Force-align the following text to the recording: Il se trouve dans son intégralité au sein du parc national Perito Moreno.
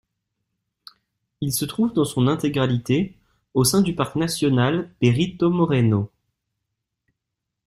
Il 1.41 1.53
se 1.53 1.63
trouve 1.63 1.93
dans 1.93 2.05
son 2.05 2.25
intégralité 2.25 3.15
au 3.53 3.63
sein 3.63 3.81
du 3.83 3.93
parc 3.93 4.15
national 4.15 4.89
Perito 4.99 5.51
Moreno. 5.51 6.09